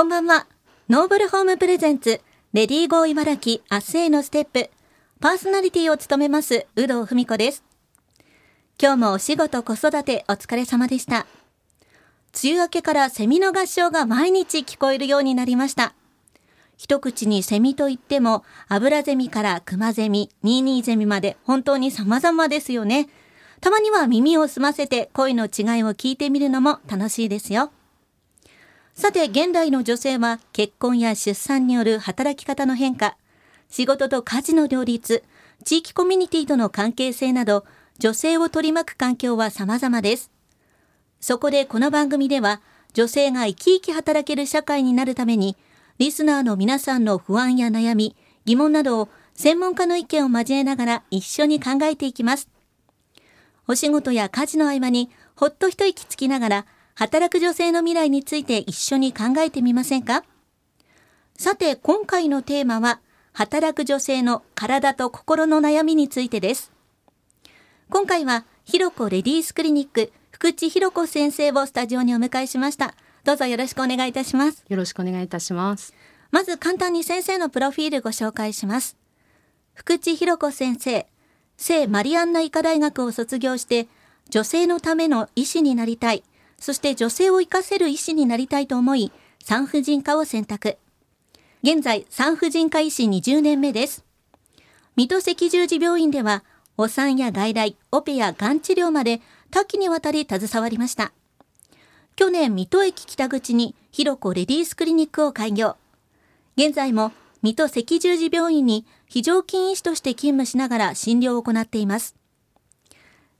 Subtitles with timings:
[0.00, 0.46] こんばんは。
[0.88, 2.22] ノーブルホーム presents、
[2.54, 4.70] レディーゴー茨城明日へのステップ。
[5.20, 7.62] パーソナリティを務めます、有働文子です。
[8.80, 11.26] 今日もお仕事子育てお疲れ様でした。
[12.42, 15.92] 梅雨明けからセミの合唱が毎日聞こえるようになりました。
[16.78, 23.10] 一口にセミと言っても、アブラゼミからクマゼミ、ニーニーゼミまで本当に様々ですよね。
[23.60, 27.70] たまには耳を澄ませて声の違いを聞いてみるのも楽しいですよ。
[28.94, 33.16] さて、現代の女性は結婚や出産による働き方の変化、
[33.68, 35.22] 仕事と家事の両立、
[35.64, 37.64] 地域コミュニティとの関係性など、
[37.98, 40.30] 女性を取り巻く環境は様々です。
[41.20, 42.60] そこでこの番組では、
[42.92, 45.56] 女性が生き生き働ける社会になるために、
[45.98, 52.48] リスナーの皆さんの不安や悩み、疑問などを専門家の意見を交えながら一緒に考えていきます。
[53.68, 60.24] お仕事や家事の合間にほっと一息つきながら働く女性の未来について一緒に考えてみませんか？
[61.36, 63.00] さて今回のテーマは
[63.32, 66.72] 働く女性の体と心の悩みについてです。
[67.88, 72.94] 今回はひろこレディースクリニック福地ひろこ先生をスタジオにお迎えしました。
[73.24, 74.64] どうぞよろしくお願いいたします。
[74.68, 75.94] よろしくお願いいたします。
[76.30, 78.96] まず簡単に先生のプロフィールご紹介します。
[79.74, 81.06] 福地ひろ子先生、
[81.56, 83.88] 聖マリアンナ医科大学を卒業して、
[84.28, 86.22] 女性のための医師になりたい、
[86.60, 89.10] そして女性を生かせる医師になりたいと思い、
[89.42, 90.78] 産婦人科を選択。
[91.62, 94.04] 現在、産婦人科医師20年目です。
[94.94, 96.44] 水戸赤十字病院では、
[96.76, 101.12] お産や外来、オペやがん治療まで多岐にわたり携わりました。
[102.14, 105.76] 去年、水戸駅北口に、ひろこレディースクリニックを開業。
[106.56, 112.14] 現在も水戸赤十字病院に非常勤医師として勤務しながら診療を行っています。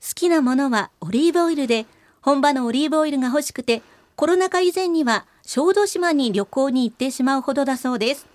[0.01, 1.85] 好きなものはオリーブオイルで、
[2.21, 3.81] 本場のオリーブオイルが欲しくて、
[4.15, 8.27] コロナ禍以前には小豆島に旅行に行ってしまうほどだそうです。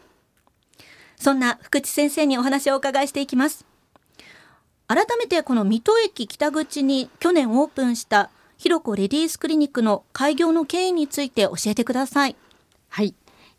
[1.16, 3.64] そんな福地先生にお話をお伺いしていきます。
[4.88, 12.36] 改めてこの水戸駅北口に去年オープンしたひろこレディースクリニックの開業の経緯について教えてください。
[12.88, 13.14] はい。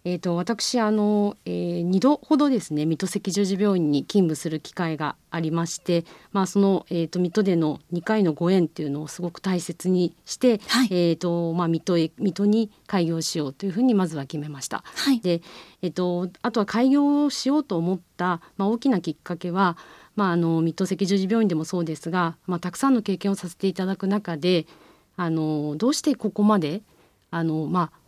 [0.10, 14.82] えー、と私あの、えー、2度ほどですね水戸赤十字病院に勤務する機会がありまして、まあ、その、えー、と水戸での2回のご縁っていうのをすごく大切にして、はいえーとまあ、水戸へ水戸に開業しようというふうにまずは決めました。
[14.86, 15.20] はい。
[15.20, 15.42] で、
[15.82, 19.76] えっと、あとは開業をしようと思った、まあ、大きなきっかけは、
[20.16, 24.68] まあ、あの水戸赤十字病院でもそうですが、まあ、たくさんの経験をさせていただく中で
[25.18, 26.82] あのどうしてここまで
[27.30, 28.07] あの、まあ、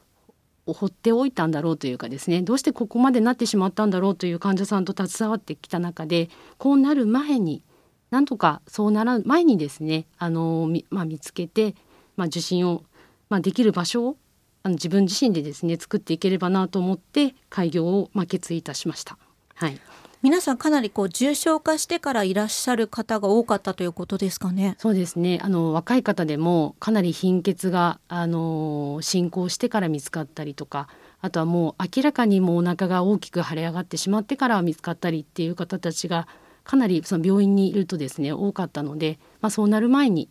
[0.73, 7.63] 放っておいたんだろうというかですねどうしてここまでなってしまったんだろうという患者さんと携わってきた中でこうなる前に
[8.11, 11.75] なんとかそうなら前にですねあの、まあ、見つけて、
[12.15, 12.83] まあ、受診を、
[13.29, 14.17] まあ、できる場所を
[14.63, 19.17] あの自分自身でですね作っていければなと思って開業を、まあ、決意いたしました。
[19.55, 19.79] はい、
[20.21, 24.75] 皆さんかなりこう重症化してからいらっしゃる方が多かったということですかね？
[24.77, 30.89] そうですねあの若い方でもかなり貧血があの進行してから見つかったりとか
[31.21, 36.27] あとはもう明らかにもうお腹が大きく腫れ上がってしまってから見つかったりっていう方たちが
[36.65, 40.27] かなりその病院にいるとですね多かったので、まあ、そうなる前に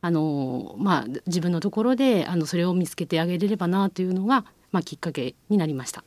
[0.00, 6.04] あの、まあ、自分のところであのそれを見つけてあげれればなというのが、まあ、きっかけになりました。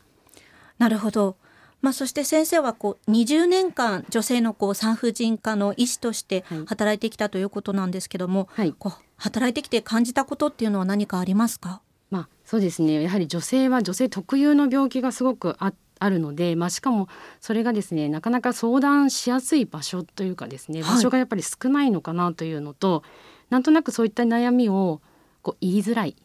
[0.80, 1.36] なるほど。
[1.82, 6.66] まあ、そして先生はこう20年間女性のこう産婦人科の医師としてはい。
[6.66, 8.74] 働いてきたということなんですけども、はい。
[8.78, 11.82] こう働いてきて感じたことっていうのは何かありますか？
[12.10, 13.02] まあ、そうですね。
[13.02, 17.08] やはり女性は女性特有の病気がすごくああるので、まあ、しかも
[17.42, 20.96] それがですねなかなか相談しやすい場所というかですねはい。
[20.96, 23.04] 場所がやっぱり少ないのかなというのと、
[23.50, 25.02] なんとなくそういった悩みを
[25.42, 26.16] こう言いづらい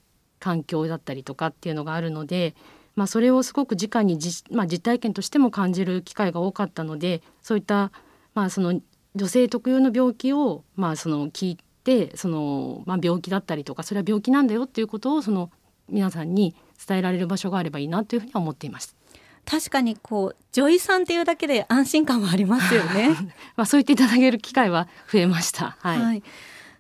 [0.41, 2.55] 環境だったりとかっていうのがあるので、
[2.97, 7.91] まあ、それをすごく直に実,、まあ、実体験としても感じる機会が多かったのでそういった、
[8.35, 8.81] まあ、その
[9.15, 15.51] 女性特有の病気を、まあ、その聞いてその、まあ、病気だったりとかそれは病気なんだよっていうことをその
[15.89, 16.55] 皆さんに
[16.87, 18.97] 伝えられる場所があればいいなというふうには思っています。
[19.45, 23.11] 確かにこう女医さんっていうだけで安心感はありますよね。
[23.57, 25.77] まあ、そう言っていただける機会は増えました。
[25.81, 25.99] はい。
[26.01, 26.23] はい。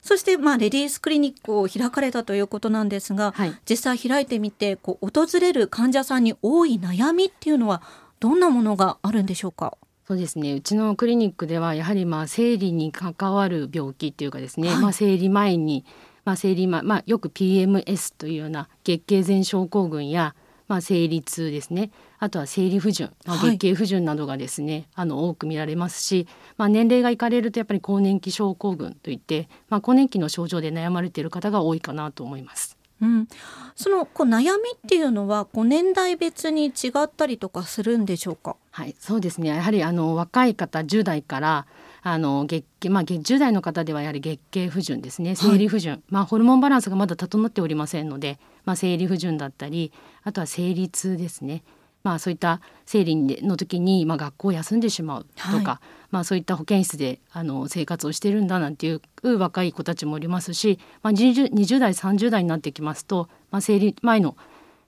[0.04, 3.54] そしてまあレディースクリニックを開かれたということなんですが、はい。
[3.68, 7.82] 実際開いてみてこう訪れる患者さんに多い悩みっていうのは
[8.20, 9.78] どんなものがあるんでしょうか？
[10.06, 10.52] そうですね。
[10.52, 14.82] うちのクリニックではやはりまあ生理に関わる病気っていうかですね、はい。
[14.82, 15.86] まあ、生理前に、
[16.26, 20.34] まあ、生理前、まあ、よく PMS というような月経前症候群や、
[20.68, 21.90] まあ、生理痛ですね
[22.24, 26.26] あとは生理不順、まあ、はい月経不順などがですね、あの多く見られますし、
[26.56, 32.78] まあ、年齢がいかれるとやっぱり更年期症候群といって、まあ、更年期の症状で悩まれている方が多いかなと思います。
[33.02, 33.28] うん、
[33.74, 38.56] そのこう悩みっていうのはこう年代別に違ったりとかするんでしょうか？
[38.70, 39.48] はい、そうですね。
[39.48, 41.66] やはりあの若い方10代から
[42.02, 45.34] あの月経まあ10代の方ではやはり月経不順ですね。
[45.34, 49.92] 生理不順、はい、まあホルモンバランスがまだ整っておりませんので、まあ生理不順だったり、
[50.22, 51.64] あとは生理痛ですね。
[52.04, 64.36] まあ、そういった生理の時に、まあ、学校を休んでしまうとか、はい、まあ、そういった保健室であの生活をしてるんだなんていう若い子たちもおりますし、まあ20、20, 代30代になってきますと、まあ、生理前の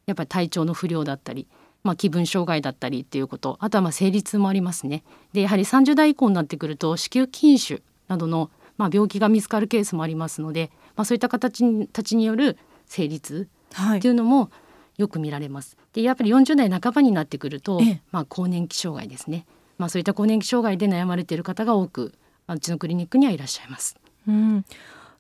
[0.05, 1.47] やっぱり体調の不良だったり、
[1.85, 5.03] まあ、気分障害だったりっていうことあとはまあ生理痛もありますね。
[5.33, 13.49] でやはり30代以降になってくると子宮筋腫などの、まあ、病気が見つかるケースもありますので、まあ、そういった形たちによる生理痛
[13.97, 14.66] っていうのも、はい
[14.99, 15.77] よく見られます。
[15.93, 19.47] でやっぱり40代半ばになってくると、まあ、更年期障害ですね、
[19.79, 22.15] まあ、そういった更年期障害で悩まれている方が多く
[22.49, 23.97] うちのクリニックにはいらっしゃいます。
[24.29, 24.65] うん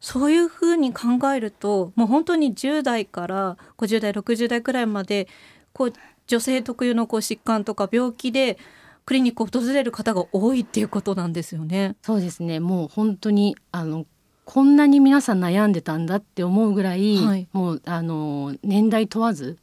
[0.00, 1.02] そういうふうに考
[1.32, 5.26] えるともう本当に10代から50代60代くらいまで
[5.73, 5.93] こう
[6.26, 8.58] 女性特有のこう疾患とか病気で
[9.05, 11.96] クリニックを訪れる方が多いっていうことなんですよね。
[12.02, 14.06] そうですねもう本当にあの
[14.44, 19.58] こんなに皆さん悩んでたんだって思うぐらい、はい、もうあの年代問わず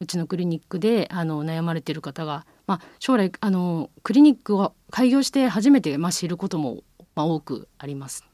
[0.00, 6.82] うちのクリニックであの悩まれている方が、まあ、将来あのクリニックを開業して初めて、まあ、知ることも、
[7.14, 8.24] まあ、多くあります。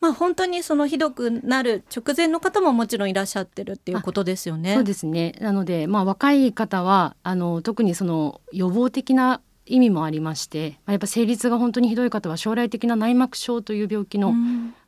[0.00, 4.74] まあ、本当にそのひどくなる直前の方ももちろんいらっしゃってるっていうことですよね。
[4.74, 14.34] そうですねなので、まあ、若い方はあの特にその予防的な意味もありまして、まあ、やっぱ生理痛が本当にひどい方は将来的な内膜症という病気の,、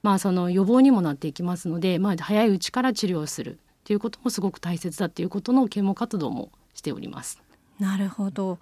[0.02, 7.40] まあその予防にもなっていきますので、まあ、早いうちから治療するっていうこともすごく大切だっていうことの啓蒙活動もしております。
[7.78, 8.58] なるほど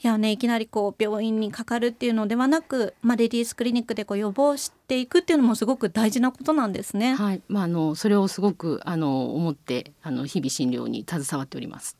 [0.00, 7.14] いやねいきなりこう病院にかかるっていうのではなく、まあ、レディースクリニックでこう予防していくっていうのもすごく大事なことなんですね。
[7.14, 11.96] はい、まああのそれをすごくあの思ってあの日々診療に携わっております。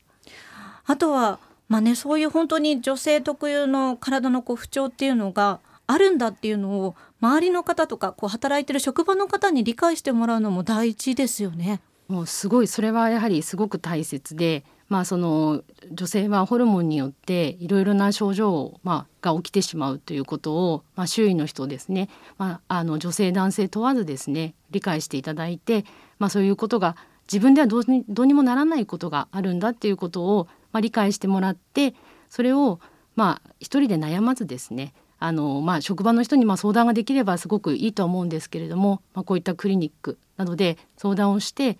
[0.85, 11.81] あとはまあねそういう本当に女性特有の体のこう不調っていうのがあるんだっていうのを周りの方とかこう働いてる職場の方に理解してもらうのも大事ですよね。
[12.11, 15.63] もうすごいそれはやはりすごく大切で、まあ、その
[15.93, 25.85] 女性はホルモンによっていろいろな症状、まあ、が起きてしまうということを、まあ、周囲の人ですね、まあ、あの女性男性問わずですね理解していただいて、
[26.19, 26.97] まあ、そういうことが
[27.31, 31.95] 自分ではどうにどうにもならないことがあるんだっていうことを、まあ、理解してもらって
[32.29, 32.81] それを
[33.15, 41.77] まあ一人で悩まずですねあの、まあ、職場の人にま相談ができればすごくいいと思うんですけれども、まあ、こういったクリニックなどで相談をして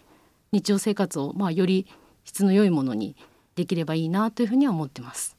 [0.52, 1.88] 日常生活をまあより
[2.24, 3.16] 質の良いものに
[3.56, 5.36] できればいいなというふうには思ってます。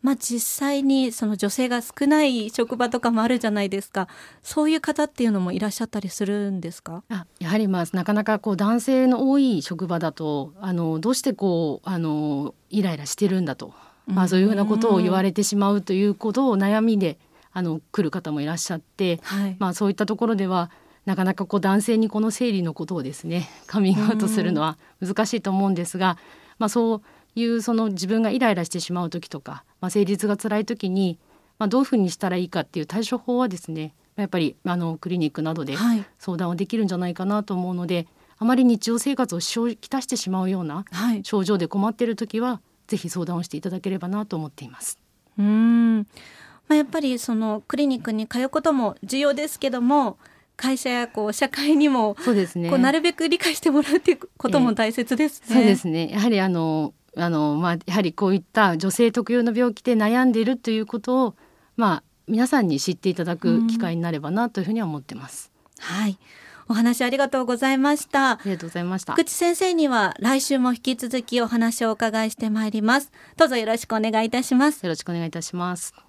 [0.00, 4.06] まあ、実際にその女性が少ない職場とかもあるじゃないですか。
[4.44, 7.02] そういう方っていうのもいらっしゃったりするんですか？
[7.08, 13.74] あやはりまあなかなかこう男性の多い職場だとあのどうしてこうあのイライラしてるんだと、
[14.06, 17.18] まあ、そういうふうなことを言われてしまうということを悩みで
[17.52, 20.70] あの来る方もいらっしゃって、はい、まあ、そういったところでは
[21.06, 26.18] なかなかこう男性にこの生理のことをですねカミングアウトするのは難しいと思うんですが、
[26.58, 27.02] まあ、そう
[27.34, 31.18] いうその自分がイライラしてしまう時とか、まあ、生理痛が辛い時に、
[31.58, 35.76] まあ、どういうふうにしたらいいかっていう対処法はですねやっぱりあのクリニックなどで
[36.18, 38.06] 相談はできるんじゃないかなと思うので、はい、
[38.38, 40.84] あまり日常生活を支障をきたしてしまうような
[41.22, 44.98] 症状で困っている時は、はい、ぜひ相談をしていただければなと思っています。
[45.38, 45.98] うん。
[46.68, 50.18] まあ、やっぱりそのクリニックに通うことも重要ですけども
[50.58, 52.68] 会社やこう社会にもそうですね。
[52.68, 55.46] こうなるべく理解してもらうっていうことも大切ですね。
[55.48, 56.10] えー、そうですね。
[56.10, 61.36] やはりあのあの、まあ、やはりこういった女性特有の病気で悩んでいるということを、
[61.76, 65.52] まあ、皆さんに知っていただく機会になればなというふうには思ってます。
[65.78, 66.18] はい。
[66.70, 68.32] お話ありがとうございました。
[68.32, 69.14] ありがとうございました。
[69.14, 73.10] 口先生には来週も引き続きお話をお伺いしてまいります。
[73.36, 74.82] どうぞよろしくお願いいたします。
[74.82, 76.07] よろしくお願いいたします